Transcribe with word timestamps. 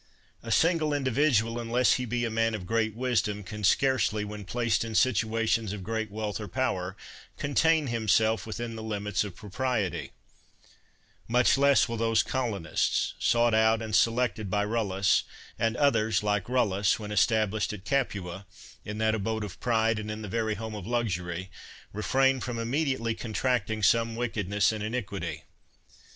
A 0.41 0.49
single 0.51 0.95
individual, 0.95 1.59
unless 1.59 1.93
he 1.93 2.05
be 2.05 2.25
a 2.25 2.31
man 2.31 2.55
of 2.55 2.65
great 2.65 2.95
wisdom, 2.95 3.43
can 3.43 3.63
scarcely, 3.63 4.25
when 4.25 4.45
placed 4.45 4.83
in 4.83 4.95
situations 4.95 5.73
of 5.73 5.83
great 5.83 6.09
wealth 6.09 6.41
or 6.41 6.47
power, 6.47 6.97
contain 7.37 7.85
himself 7.85 8.47
within 8.47 8.75
the 8.75 8.81
limits 8.81 9.23
of 9.23 9.35
propriety; 9.35 10.09
much 11.27 11.55
less 11.55 11.87
will 11.87 11.97
those 11.97 12.23
colo 12.23 12.57
nists, 12.57 13.13
sought 13.19 13.53
out 13.53 13.79
and 13.79 13.95
selected 13.95 14.49
by 14.49 14.65
KuUus, 14.65 15.21
and 15.59 15.77
others 15.77 16.23
like 16.23 16.49
Rullus, 16.49 16.97
when 16.97 17.11
established 17.11 17.71
at 17.71 17.85
Capua, 17.85 18.47
in 18.83 18.97
that 18.97 19.13
abode 19.13 19.43
of 19.43 19.59
pride, 19.59 19.99
and 19.99 20.09
in 20.09 20.23
the 20.23 20.27
very 20.27 20.55
home 20.55 20.73
of 20.73 20.87
luxury, 20.87 21.51
refrain 21.93 22.39
from 22.39 22.57
immediately 22.57 23.13
contracting 23.13 23.83
some 23.83 24.15
wickedness 24.15 24.71
and 24.71 24.83
iniquity. 24.83 25.43